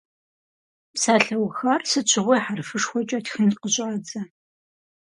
[0.93, 4.21] Псалъэухар сыт щыгъуи хьэрфышхуэкӏэ тхын къыщӏадзэ.